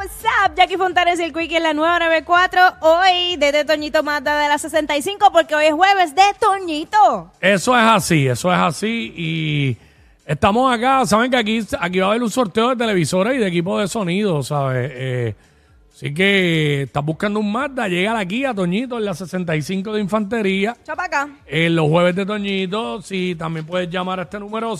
[0.00, 0.54] what's up?
[0.56, 2.60] Jackie Fontanes y el Quickie en la nueva 94.
[2.80, 7.30] Hoy desde Toñito Mata de la 65 porque hoy es jueves de Toñito.
[7.38, 9.12] Eso es así, eso es así.
[9.14, 9.76] Y
[10.24, 13.46] estamos acá, saben que aquí, aquí va a haber un sorteo de televisores y de
[13.46, 14.90] equipo de sonido, ¿sabes?
[14.94, 15.34] Eh,
[15.94, 20.78] así que estás buscando un Mazda, llega aquí a Toñito en la 65 de Infantería.
[20.82, 21.28] Chapa acá.
[21.44, 24.78] En los jueves de Toñito, sí, también puedes llamar a este número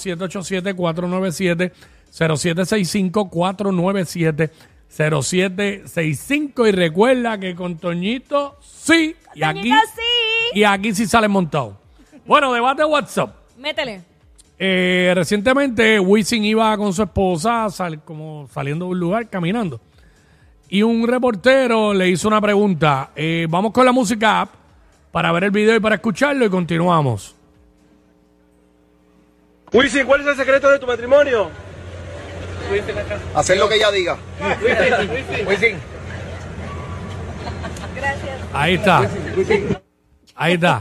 [4.90, 10.58] 787-497-0765-497-0765 y recuerda que con Toñito sí y aquí Toñito, sí.
[10.58, 11.76] y aquí sí sale montado.
[12.26, 13.34] Bueno, debate WhatsApp.
[13.58, 14.02] Métele.
[14.58, 19.80] Eh, recientemente Wisin iba con su esposa sal- como saliendo de un lugar caminando
[20.68, 23.10] y un reportero le hizo una pregunta.
[23.16, 24.50] Eh, vamos con la música app
[25.10, 27.34] para ver el video y para escucharlo y continuamos.
[29.72, 31.48] Wisin, ¿cuál es el secreto de tu matrimonio?
[33.34, 34.16] Hacer lo que ella diga.
[38.52, 39.08] Ahí está.
[40.34, 40.80] Ahí está.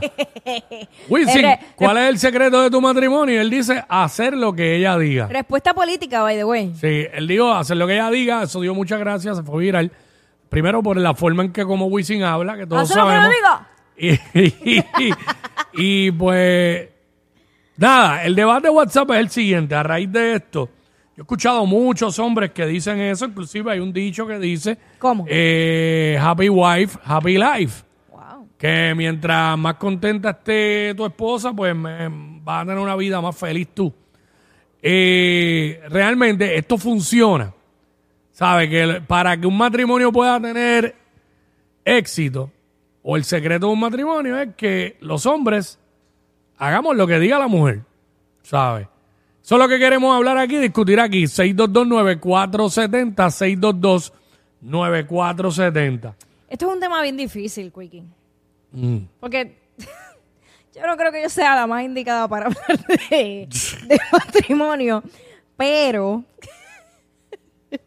[1.10, 3.36] Wisin, Eres- ¿cuál es el secreto de tu matrimonio?
[3.36, 5.28] Y él dice hacer lo que ella diga.
[5.28, 6.74] Respuesta política, by the way.
[6.80, 9.92] Sí, él dijo hacer lo que ella diga, eso dio muchas gracias, se fue viral.
[10.50, 13.30] Primero por la forma en que como Wisin habla, que todos sabemos.
[13.30, 13.68] diga.
[14.02, 14.84] Y, y-
[15.74, 16.88] y, pues,
[17.76, 19.76] nada, el debate de WhatsApp es el siguiente.
[19.76, 20.70] A raíz de esto,
[21.20, 25.26] yo he escuchado muchos hombres que dicen eso, inclusive hay un dicho que dice, ¿Cómo?
[25.28, 27.84] eh, happy wife, happy life.
[28.10, 28.48] Wow.
[28.58, 33.68] Que mientras más contenta esté tu esposa, pues vas a tener una vida más feliz
[33.74, 33.94] tú.
[34.82, 37.54] Eh, realmente esto funciona.
[38.32, 38.70] ¿Sabe?
[38.70, 40.96] Que el- para que un matrimonio pueda tener
[41.84, 42.50] éxito,
[43.04, 45.78] o el secreto de un matrimonio es que los hombres
[46.58, 47.82] hagamos lo que diga la mujer.
[48.42, 48.88] ¿Sabe?
[49.50, 51.24] Eso es lo que queremos hablar aquí, discutir aquí.
[51.24, 54.12] 622-9470,
[54.62, 56.14] 622-9470.
[56.48, 58.04] Esto es un tema bien difícil, Quickie.
[58.72, 58.98] Mm.
[59.20, 59.58] Porque
[60.76, 63.48] yo no creo que yo sea la más indicada para hablar de,
[63.88, 65.02] de matrimonio,
[65.58, 66.24] pero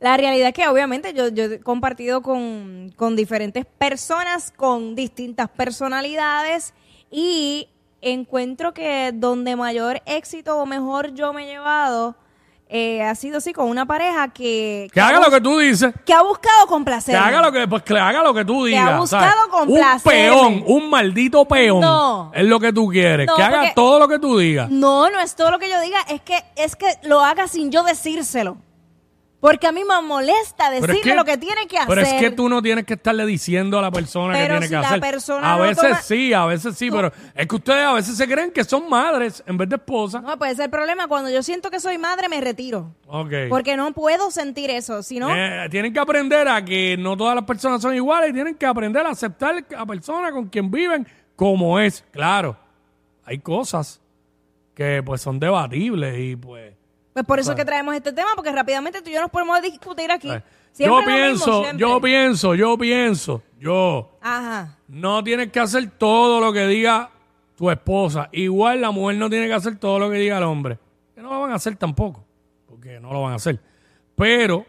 [0.00, 5.48] la realidad es que obviamente yo, yo he compartido con, con diferentes personas con distintas
[5.48, 6.74] personalidades
[7.10, 7.70] y
[8.00, 12.16] encuentro que donde mayor éxito o mejor yo me he llevado
[12.68, 15.94] eh, ha sido así con una pareja que, Que ha haga lo que tú dices.
[16.04, 17.14] que ha buscado complacer.
[17.14, 18.88] Que haga lo que, pues que haga lo que tú Que digas.
[18.88, 19.68] ha buscado ¿sabes?
[19.68, 21.80] Un peón, un maldito peón.
[21.80, 22.32] No.
[22.34, 23.28] Es lo que tú quieres.
[23.28, 24.68] No, que haga todo lo que tú digas.
[24.68, 27.70] No, no es todo lo que yo diga, es que es que lo haga sin
[27.70, 28.56] yo decírselo.
[29.46, 31.88] Porque a mí me molesta es decirle lo que tiene que hacer.
[31.88, 34.68] Pero es que tú no tienes que estarle diciendo a la persona que tiene si
[34.68, 35.00] que la hacer.
[35.00, 38.16] persona a no veces toma- sí, a veces sí, pero es que ustedes a veces
[38.16, 40.22] se creen que son madres en vez de esposas.
[40.22, 41.06] No, puede ser el problema.
[41.06, 42.92] Cuando yo siento que soy madre, me retiro.
[43.06, 43.32] Ok.
[43.48, 45.02] Porque no puedo sentir eso.
[45.02, 48.32] Si no, Eh, tienen que aprender a que no todas las personas son iguales y
[48.32, 51.06] tienen que aprender a aceptar a personas con quien viven
[51.36, 52.04] como es.
[52.10, 52.56] Claro,
[53.24, 54.00] hay cosas
[54.74, 56.74] que pues son debatibles y pues...
[57.16, 59.62] pues por eso es que traemos este tema, porque rápidamente tú y yo nos podemos
[59.62, 60.30] discutir aquí.
[60.70, 64.76] Siempre yo mismo, pienso, yo pienso, yo pienso, yo Ajá.
[64.86, 67.08] no tienes que hacer todo lo que diga
[67.56, 68.28] tu esposa.
[68.32, 70.78] Igual la mujer no tiene que hacer todo lo que diga el hombre.
[71.14, 72.22] Que no lo van a hacer tampoco,
[72.68, 73.58] porque no lo van a hacer.
[74.14, 74.66] Pero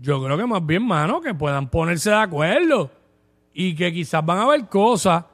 [0.00, 2.90] yo creo que más bien, mano, que puedan ponerse de acuerdo
[3.54, 5.24] y que quizás van a haber cosas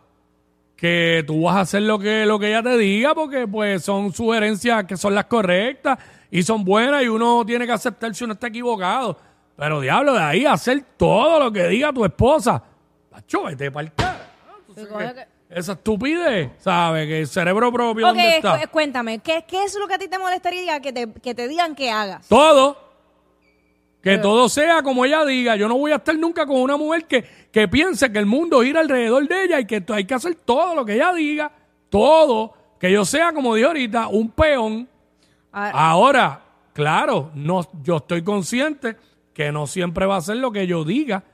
[0.77, 4.13] que tú vas a hacer lo que, lo que ella te diga porque pues son
[4.13, 5.99] sugerencias que son las correctas
[6.31, 9.17] y son buenas y uno tiene que aceptar si uno está equivocado.
[9.57, 12.63] Pero diablo, de ahí hacer todo lo que diga tu esposa.
[13.11, 14.29] Pacho, vete cara.
[14.75, 17.07] sabes coño, que Esa estupidez, ¿sabes?
[17.07, 18.61] Que el cerebro propio, Ok, ¿dónde está?
[18.61, 21.49] cu- cuéntame, ¿qué, ¿qué es lo que a ti te molestaría que te, que te
[21.49, 22.29] digan que hagas?
[22.29, 22.85] Todo.
[24.03, 25.57] Que todo sea como ella diga.
[25.57, 28.63] Yo no voy a estar nunca con una mujer que, que piense que el mundo
[28.63, 31.51] gira alrededor de ella y que hay que hacer todo lo que ella diga.
[31.89, 32.55] Todo.
[32.79, 34.89] Que yo sea, como dije ahorita, un peón.
[35.59, 36.43] Ah, Ahora,
[36.75, 38.97] claro, no, yo estoy consciente
[39.33, 41.25] que no siempre va a ser lo que yo diga.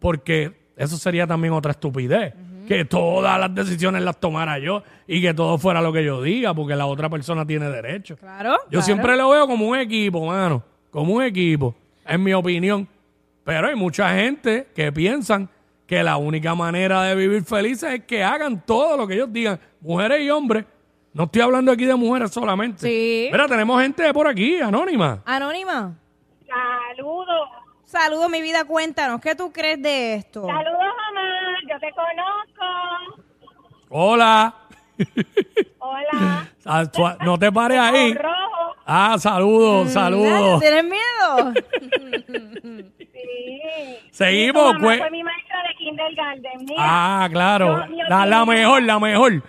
[0.00, 2.32] Porque eso sería también otra estupidez.
[2.66, 6.54] Que todas las decisiones las tomara yo y que todo fuera lo que yo diga,
[6.54, 8.16] porque la otra persona tiene derecho.
[8.16, 8.52] Claro.
[8.64, 8.84] Yo claro.
[8.86, 10.62] siempre lo veo como un equipo, mano.
[10.90, 11.74] Como un equipo,
[12.06, 12.88] en mi opinión.
[13.44, 15.50] Pero hay mucha gente que piensan
[15.86, 19.60] que la única manera de vivir felices es que hagan todo lo que ellos digan,
[19.82, 20.64] mujeres y hombres.
[21.14, 22.86] No estoy hablando aquí de mujeres solamente.
[22.88, 23.28] Sí.
[23.30, 25.20] Mira, tenemos gente por aquí, anónima.
[25.26, 25.94] Anónima.
[26.46, 27.48] Saludos.
[27.84, 30.46] Saludos, mi vida, cuéntanos, ¿qué tú crees de esto?
[30.46, 31.28] Saludos, mamá.
[31.70, 33.24] Yo te conozco.
[33.90, 34.54] Hola.
[35.78, 36.48] Hola.
[36.64, 36.84] Ah,
[37.24, 38.14] No te pares ahí.
[38.14, 38.76] Rojo.
[38.86, 40.60] Ah, saludos, saludos.
[40.60, 41.52] ¿Tienes miedo?
[43.12, 43.98] Sí.
[44.10, 44.98] Seguimos, pues.
[44.98, 46.58] fue mi maestra de kindergarten.
[46.68, 47.86] Mira, Ah, claro.
[47.88, 49.42] Yo- La, la mejor, la mejor.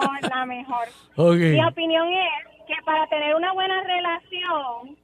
[0.00, 0.88] La mejor, la mejor.
[1.16, 1.36] Ok.
[1.36, 4.96] Mi opinión es que para tener una buena relación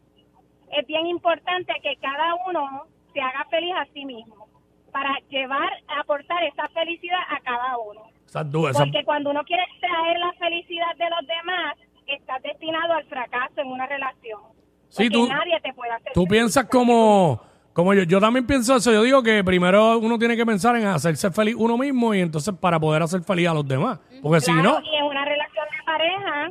[0.73, 4.49] es bien importante que cada uno se haga feliz a sí mismo
[4.93, 5.69] para llevar,
[6.01, 8.03] aportar esa felicidad a cada uno.
[8.79, 11.77] Porque cuando uno quiere extraer la felicidad de los demás,
[12.07, 14.41] estás destinado al fracaso en una relación.
[14.89, 17.41] Sí, tú- nadie te puede hacer Tú piensas como,
[17.77, 18.05] como yo.
[18.05, 18.91] Yo también pienso eso.
[18.91, 22.55] Yo digo que primero uno tiene que pensar en hacerse feliz uno mismo y entonces
[22.59, 24.01] para poder hacer feliz a los demás.
[24.23, 26.51] Porque si Claro, no, Y en una relación de pareja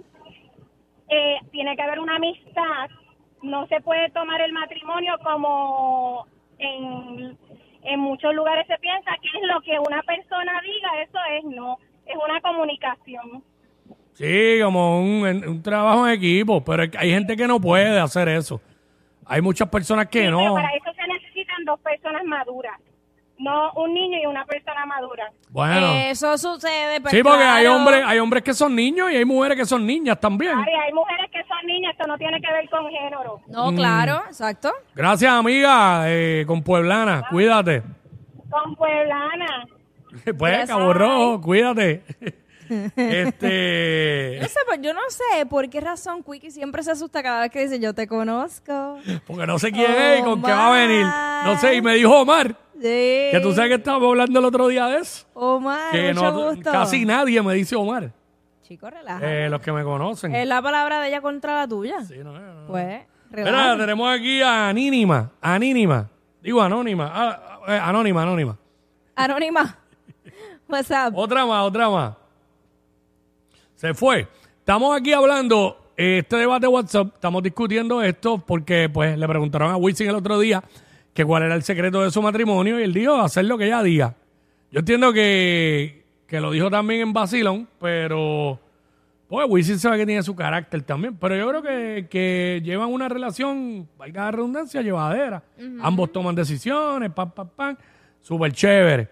[1.10, 2.89] eh, tiene que haber una amistad.
[3.42, 6.27] No se puede tomar el matrimonio como
[6.60, 7.36] en,
[7.81, 11.80] en muchos lugares se piensa que es lo que una persona diga, eso es no.
[12.06, 13.44] Es una comunicación.
[14.13, 16.63] sí, como un, un trabajo en equipo.
[16.63, 18.62] Pero hay gente que no puede hacer eso.
[19.25, 20.54] Hay muchas personas que Sí, pero no.
[20.54, 20.95] para eso
[21.66, 22.80] dos personas maduras.
[23.38, 25.30] No un niño y una persona madura.
[25.50, 25.88] Bueno.
[26.08, 27.02] Eso sucede.
[27.02, 27.76] pues, sí, porque hay claro.
[27.76, 30.54] hombres, hay hombres que son niños y hay mujeres que son niñas también.
[30.58, 33.42] Ay, hay mujeres que son niñas, esto no tiene que ver con género.
[33.48, 33.76] No, Mm.
[33.76, 34.72] claro, exacto.
[34.96, 37.24] Gracias, amiga, eh, con Pueblana.
[37.30, 37.84] Cuídate.
[38.50, 39.66] Con Pueblana.
[40.38, 40.94] Pues, Yes, Cabo ay.
[40.94, 42.02] Rojo, cuídate.
[42.96, 44.40] Este.
[44.42, 47.52] No sé, pues yo no sé por qué razón Quickie siempre se asusta cada vez
[47.52, 48.98] que dice yo te conozco.
[49.26, 51.06] Porque no sé quién es y con qué va a venir.
[51.46, 52.82] No sé, y me dijo Omar, Sí.
[53.32, 55.26] que tú sabes que estábamos hablando el otro día de eso.
[55.34, 56.72] Omar, Que mucho no, gusto.
[56.72, 58.12] casi nadie me dice Omar.
[58.64, 58.90] Chico.
[59.22, 60.34] Eh, los que me conocen.
[60.36, 62.04] Es la palabra de ella contra la tuya.
[62.04, 62.68] Sí, no, no, no.
[62.68, 65.32] Pues, Mira, tenemos aquí a Anínima.
[65.42, 66.10] Anínima.
[66.42, 67.12] Digo anónima.
[67.14, 68.58] Ah, eh, anónima, anónima.
[69.16, 69.78] Anónima.
[70.68, 71.14] What's up?
[71.16, 72.16] Otra más, otra más.
[73.75, 74.27] Se fue.
[74.60, 79.72] Estamos aquí hablando, eh, este debate de WhatsApp, estamos discutiendo esto porque pues le preguntaron
[79.72, 80.63] a Wisin el otro día
[81.13, 83.83] que cuál era el secreto de su matrimonio y él dijo hacer lo que ella
[83.83, 84.16] diga.
[84.72, 88.60] Yo entiendo que, que lo dijo también en Basilón, pero
[89.27, 93.10] pues Wisin sabe que tiene su carácter también, pero yo creo que, que llevan una
[93.10, 95.44] relación, valga la redundancia, llevadera.
[95.81, 97.77] Ambos toman decisiones, pam, pam, pam,
[98.22, 99.10] súper chévere.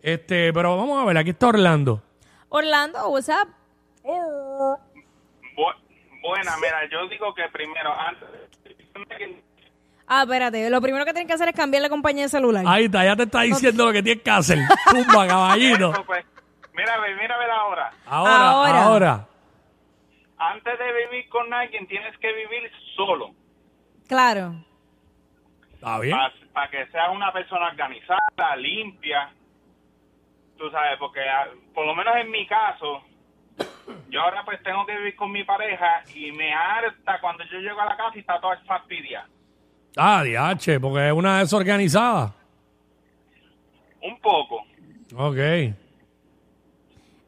[0.00, 2.02] Este, pero vamos a ver, aquí está Orlando.
[2.48, 3.61] Orlando, what's up?
[4.04, 5.74] Bu-
[6.22, 8.28] buena, mira, yo digo que primero, antes
[10.06, 10.68] Ah, espérate.
[10.68, 12.64] Lo primero que tienes que hacer es cambiar la compañía de celular.
[12.66, 14.58] Ahí está, ya te está diciendo lo que tienes que hacer.
[14.90, 15.92] Tumba, caballito.
[15.92, 16.24] Eso, pues,
[16.74, 17.90] mira, ve, mira, ver ahora.
[18.06, 18.82] Ahora, Ahora.
[18.84, 19.28] ahora.
[20.38, 23.30] Antes de vivir con alguien, tienes que vivir solo.
[24.08, 24.54] Claro.
[25.74, 26.16] Está bien.
[26.52, 29.32] Para que seas una persona organizada, limpia.
[30.58, 33.02] Tú sabes, porque ah, por lo menos en mi caso,
[34.10, 37.80] yo ahora pues tengo que vivir con mi pareja y me harta cuando yo llego
[37.80, 39.26] a la casa y está toda fastidia.
[39.96, 42.34] Ah, diache, porque es una desorganizada.
[44.00, 44.64] Un poco.
[45.16, 45.36] Ok.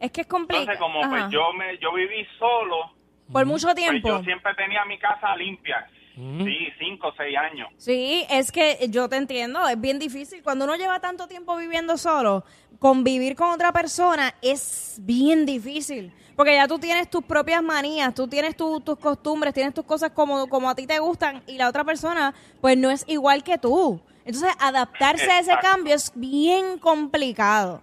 [0.00, 0.72] Es que es complicado.
[0.72, 2.92] Entonces, como pues yo me yo viví solo,
[3.32, 4.08] Por mucho pues tiempo.
[4.08, 5.86] yo siempre tenía mi casa limpia.
[6.16, 7.68] Sí, cinco o seis años.
[7.76, 10.42] Sí, es que yo te entiendo, es bien difícil.
[10.42, 12.44] Cuando uno lleva tanto tiempo viviendo solo,
[12.78, 16.12] convivir con otra persona es bien difícil.
[16.36, 20.10] Porque ya tú tienes tus propias manías, tú tienes tu- tus costumbres, tienes tus cosas
[20.10, 23.56] como, como a ti te gustan y la otra persona pues no es igual que
[23.58, 24.00] tú.
[24.24, 27.82] Entonces adaptarse a ese cambio es bien complicado.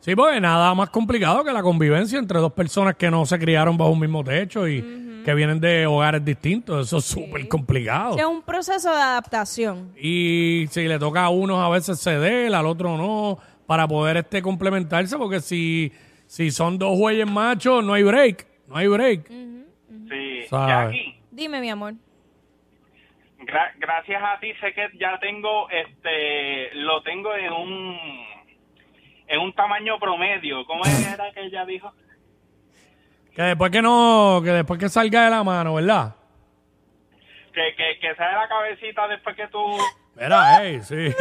[0.00, 3.76] Sí, porque nada más complicado que la convivencia entre dos personas que no se criaron
[3.76, 4.80] bajo un mismo techo y
[5.28, 6.86] que vienen de hogares distintos.
[6.86, 8.16] Eso es súper complicado.
[8.16, 9.92] Es un proceso de adaptación.
[10.00, 14.40] Y si le toca a unos a veces ceder, al otro no, para poder este
[14.40, 15.92] complementarse, porque si,
[16.26, 18.46] si son dos güeyes machos, no hay break.
[18.68, 19.28] No hay break.
[19.28, 20.72] Sí, Sabe.
[20.96, 21.92] Jackie, Dime, mi amor.
[23.40, 27.96] gra- gracias a ti sé que ya tengo, este, lo tengo en un,
[29.26, 30.64] en un tamaño promedio.
[30.64, 31.92] ¿Cómo era que ella dijo?
[33.38, 36.12] Que después que no, que después que salga de la mano, ¿verdad?
[37.54, 39.60] Que, que, que sea la cabecita después que tú...
[40.20, 40.96] Mira, hey, sí.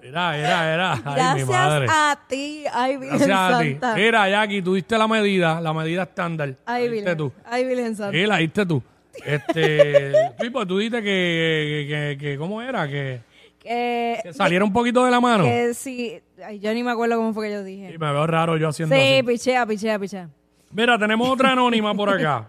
[0.00, 0.92] Mira, mira, mira.
[1.04, 1.86] Ay, mi madre.
[1.86, 2.64] Gracias a ti.
[2.72, 3.70] Ay, Virgen Gracias a ti.
[3.72, 3.94] Santa.
[3.96, 6.54] Mira, Jackie, tú diste la medida, la medida estándar.
[6.66, 7.18] Ay, La diste Virgen.
[7.18, 7.32] tú.
[7.44, 8.12] Ay, Virgen Santa.
[8.18, 8.82] Sí, la diste tú.
[9.24, 12.86] Este, sí, pues tú dijiste que, que, que, que- ¿cómo era?
[12.88, 13.20] Que,
[13.60, 15.44] Que, que saliera un poquito de la mano.
[15.44, 16.20] que sí.
[16.44, 17.98] Ay, yo ni me acuerdo cómo fue que yo Y dije.
[17.98, 19.22] me veo raro yo haciendo Sí, así.
[19.22, 20.28] pichea, pichea, pichea.
[20.72, 22.48] Mira, tenemos otra anónima por acá.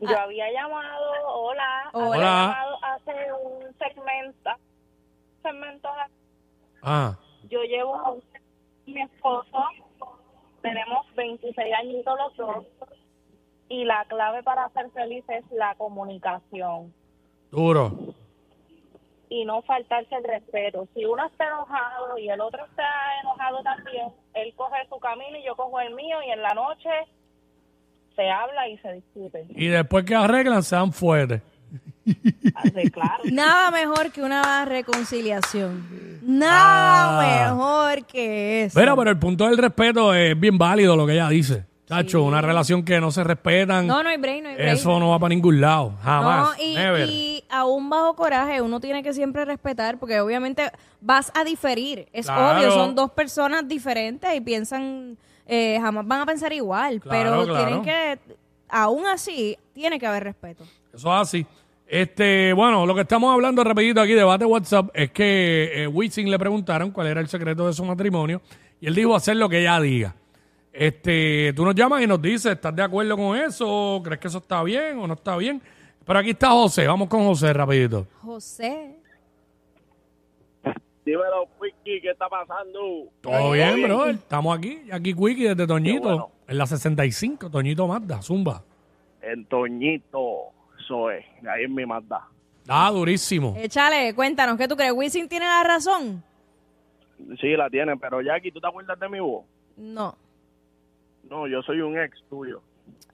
[0.00, 2.06] Yo había llamado, hola, Hola.
[2.14, 4.50] había llamado hace un segmento,
[5.42, 5.88] segmento,
[6.82, 7.16] Ah,
[7.48, 8.18] yo llevo
[8.86, 9.64] mi esposo,
[10.62, 12.66] tenemos 26 añitos los dos,
[13.68, 16.92] y la clave para ser feliz es la comunicación
[17.52, 18.11] Duro.
[19.32, 20.86] Y no faltarse el respeto.
[20.94, 22.84] Si uno está enojado y el otro está
[23.22, 26.90] enojado también, él coge su camino y yo cojo el mío y en la noche
[28.14, 29.46] se habla y se discute.
[29.50, 31.40] Y después que arreglan, se dan fuertes.
[32.56, 33.22] Así, claro.
[33.32, 36.18] Nada mejor que una reconciliación.
[36.22, 37.54] Nada Ah.
[37.54, 38.78] mejor que eso.
[38.78, 41.64] Pero, pero el punto del respeto es bien válido lo que ella dice.
[41.96, 44.72] Chacho, una relación que no se respetan, no, no hay break, no hay break.
[44.74, 45.94] eso no va para ningún lado.
[46.02, 46.56] Jamás.
[46.58, 47.08] No, y, Never.
[47.08, 50.70] y aún bajo coraje, uno tiene que siempre respetar, porque obviamente
[51.00, 52.08] vas a diferir.
[52.12, 52.58] Es Claro.
[52.58, 57.44] obvio, son dos personas diferentes y piensan, eh, jamás van a pensar igual, Claro, pero
[57.46, 57.64] claro.
[57.66, 58.18] tienen que,
[58.68, 60.64] aún así, tiene que haber respeto.
[60.94, 61.46] Eso es así.
[61.86, 66.38] Este, bueno, lo que estamos hablando rapidito aquí, debate WhatsApp, es que eh, Wisin le
[66.38, 68.40] preguntaron cuál era el secreto de su matrimonio
[68.80, 70.14] y él dijo hacer lo que ella diga.
[70.72, 74.00] Este, tú nos llamas y nos dices, ¿estás de acuerdo con eso?
[74.02, 75.60] ¿Crees que eso está bien o no está bien?
[76.04, 78.06] Pero aquí está José, vamos con José rapidito.
[78.22, 78.96] José,
[81.04, 82.78] Dímelo, Wiki, ¿qué está pasando?
[83.20, 84.06] Todo bien, bro.
[84.06, 86.30] Estamos aquí, aquí Quickie desde Toñito, bueno.
[86.46, 88.62] en la 65, Toñito Mazda, Zumba.
[89.20, 92.28] En Toñito, eso es, ahí en mi Mazda.
[92.68, 93.54] Ah, durísimo.
[93.58, 94.92] échale, cuéntanos, ¿qué tú crees?
[94.92, 96.22] ¿Wisin tiene la razón?
[97.40, 99.44] Sí, la tienen, pero Jackie, ¿tú te acuerdas de mi voz?
[99.76, 100.16] No.
[101.28, 102.62] No, yo soy un ex tuyo.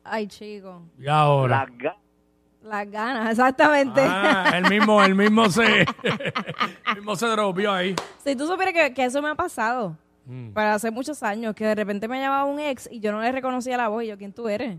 [0.05, 0.83] Ay, chico.
[0.99, 1.67] Y ahora.
[1.69, 1.97] Las ga-
[2.63, 4.01] Las ganas, exactamente.
[4.05, 7.95] Ah, el mismo, el mismo se, el mismo se dropió ahí.
[8.25, 9.97] Si tú supieras que, que eso me ha pasado,
[10.31, 10.51] Mm.
[10.53, 13.33] para hace muchos años, que de repente me llamaba un ex y yo no le
[13.33, 14.77] reconocía la voz y yo, ¿quién tú eres?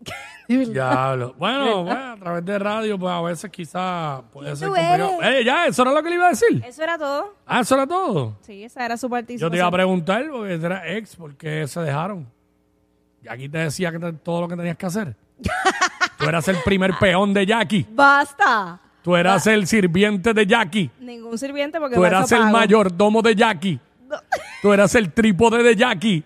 [0.48, 1.34] Diablo.
[1.38, 5.22] Bueno, bueno, a través de radio, pues a veces quizás puede ser tú complicado.
[5.22, 6.62] Eh, ya, eso era lo que le iba a decir.
[6.66, 7.34] Eso era todo.
[7.46, 8.36] Ah, eso era todo.
[8.42, 9.48] Sí, esa era su participación.
[9.48, 12.26] Yo te iba a preguntar, porque era ex, ¿por qué se dejaron?
[13.28, 15.14] Aquí te decía que te- todo lo que tenías que hacer.
[16.18, 17.86] Tú eras el primer peón de Jackie.
[17.90, 18.80] ¡Basta!
[19.02, 20.90] Tú eras el sirviente de Jackie.
[21.00, 22.52] Ningún sirviente porque Tú para eras eso el pago.
[22.58, 23.78] mayordomo de Jackie.
[24.62, 26.24] Tú eras el trípode de Jackie.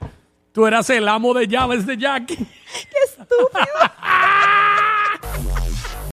[0.53, 2.37] Tú eras el amo de llaves de Jackie.
[2.37, 3.49] ¡Qué estúpido!